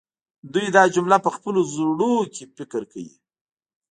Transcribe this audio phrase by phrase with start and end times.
[0.53, 3.15] دوی دا جمله په خپلو زړونو کې فکر کوي